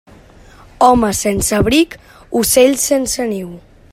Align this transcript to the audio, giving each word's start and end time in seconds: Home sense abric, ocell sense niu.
Home 0.85 1.11
sense 1.17 1.59
abric, 1.59 1.95
ocell 2.41 2.75
sense 2.87 3.31
niu. 3.35 3.57